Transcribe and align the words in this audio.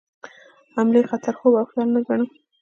حملې 0.75 1.01
خطر 1.11 1.33
خوب 1.39 1.53
او 1.59 1.65
خیال 1.71 1.89
نه 1.95 1.99
ګڼم. 2.07 2.27